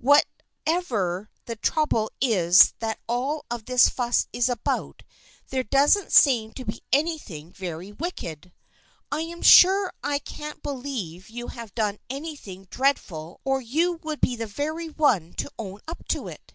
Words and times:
Whatever 0.00 1.30
the 1.46 1.56
trouble 1.56 2.10
is 2.20 2.74
that 2.78 3.00
all 3.08 3.46
this 3.64 3.88
fuss 3.88 4.28
is 4.34 4.50
about, 4.50 5.02
there 5.48 5.62
doesn't 5.62 6.12
seem 6.12 6.52
to 6.52 6.66
be 6.66 6.82
anything 6.92 7.54
very 7.54 7.92
wicked. 7.92 8.52
I 9.10 9.22
am 9.22 9.40
sure 9.40 9.94
I 10.04 10.18
can't 10.18 10.62
believe 10.62 11.30
you 11.30 11.46
have 11.46 11.74
done 11.74 12.00
anything 12.10 12.66
dreadful 12.70 13.40
or 13.46 13.62
you 13.62 13.94
would 14.02 14.20
be 14.20 14.36
the 14.36 14.46
very 14.46 14.90
one 14.90 15.32
to 15.38 15.50
own 15.58 15.80
up 15.88 16.06
to 16.08 16.28
it. 16.28 16.52